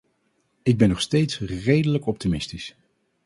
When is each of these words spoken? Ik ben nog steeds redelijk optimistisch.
Ik 0.63 0.77
ben 0.77 0.89
nog 0.89 1.01
steeds 1.01 1.39
redelijk 1.39 2.05
optimistisch. 2.05 2.75